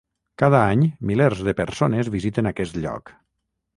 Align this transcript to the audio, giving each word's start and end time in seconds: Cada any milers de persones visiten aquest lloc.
Cada 0.43 0.61
any 0.75 0.85
milers 1.11 1.43
de 1.49 1.55
persones 1.61 2.09
visiten 2.17 2.51
aquest 2.53 2.81
lloc. 2.87 3.13